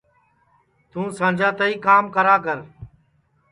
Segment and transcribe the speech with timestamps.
[0.89, 2.59] توں سانجا تائی کام کرا کر